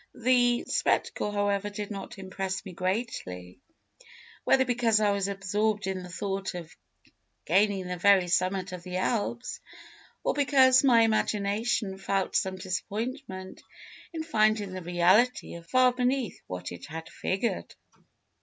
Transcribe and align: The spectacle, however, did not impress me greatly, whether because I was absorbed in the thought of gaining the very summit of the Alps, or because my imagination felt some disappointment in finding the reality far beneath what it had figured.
The 0.15 0.63
spectacle, 0.65 1.31
however, 1.31 1.69
did 1.69 1.91
not 1.91 2.17
impress 2.17 2.65
me 2.65 2.73
greatly, 2.73 3.59
whether 4.43 4.65
because 4.65 4.99
I 4.99 5.11
was 5.11 5.27
absorbed 5.27 5.85
in 5.85 6.01
the 6.01 6.09
thought 6.09 6.55
of 6.55 6.75
gaining 7.45 7.85
the 7.85 7.97
very 7.99 8.27
summit 8.27 8.71
of 8.71 8.81
the 8.81 8.97
Alps, 8.97 9.59
or 10.23 10.33
because 10.33 10.83
my 10.83 11.01
imagination 11.01 11.99
felt 11.99 12.35
some 12.35 12.55
disappointment 12.55 13.61
in 14.11 14.23
finding 14.23 14.73
the 14.73 14.81
reality 14.81 15.61
far 15.61 15.93
beneath 15.93 16.41
what 16.47 16.71
it 16.71 16.87
had 16.87 17.07
figured. 17.07 17.75